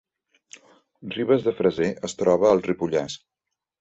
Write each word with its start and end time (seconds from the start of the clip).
Ribes 1.15 1.45
de 1.49 1.53
Freser 1.59 1.91
es 2.11 2.17
troba 2.23 2.51
al 2.53 2.67
Ripollès 2.69 3.19